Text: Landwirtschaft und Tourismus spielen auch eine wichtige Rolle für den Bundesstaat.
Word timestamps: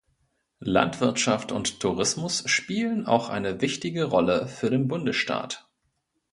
Landwirtschaft 0.65 1.51
und 1.51 1.79
Tourismus 1.79 2.41
spielen 2.47 3.05
auch 3.05 3.29
eine 3.29 3.61
wichtige 3.61 4.05
Rolle 4.05 4.47
für 4.47 4.71
den 4.71 4.87
Bundesstaat. 4.87 5.67